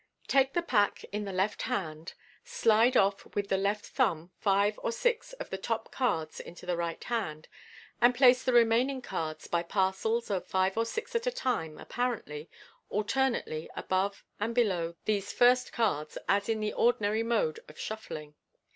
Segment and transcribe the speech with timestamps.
[0.27, 4.91] —Take the pack in the left hand, slide off with the left thumb five or
[4.91, 7.47] six of the top cards into the right hand,
[8.01, 12.49] and place the remaining cards by parcels of five or six at a time (apparently)
[12.89, 18.33] alternately above and below these first cards, as in the ordinary mode of shufiling.